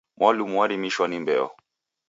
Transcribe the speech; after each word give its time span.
Mwalumu 0.17 0.55
warimishwa 0.59 1.07
ni 1.07 1.19
mbeo 1.19 1.51